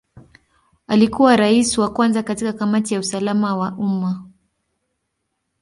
Alikuwa 0.87 1.35
Rais 1.35 1.77
wa 1.77 1.89
kwanza 1.93 2.23
katika 2.23 2.53
Kamati 2.53 2.93
ya 2.93 2.99
usalama 2.99 3.55
wa 3.57 3.73
umma. 3.77 4.29